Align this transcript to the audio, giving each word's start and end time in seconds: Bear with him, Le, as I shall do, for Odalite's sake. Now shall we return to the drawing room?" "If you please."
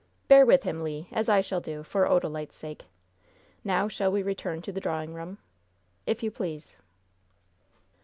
Bear 0.27 0.47
with 0.47 0.63
him, 0.63 0.81
Le, 0.83 1.05
as 1.11 1.29
I 1.29 1.41
shall 1.41 1.61
do, 1.61 1.83
for 1.83 2.07
Odalite's 2.07 2.55
sake. 2.55 2.85
Now 3.63 3.87
shall 3.87 4.11
we 4.11 4.23
return 4.23 4.59
to 4.63 4.71
the 4.71 4.81
drawing 4.81 5.13
room?" 5.13 5.37
"If 6.07 6.23
you 6.23 6.31
please." 6.31 6.75